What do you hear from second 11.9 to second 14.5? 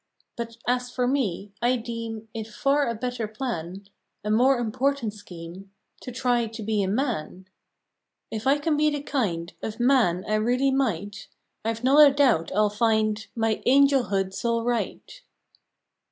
a doubt I ll find My ANGELHOOD S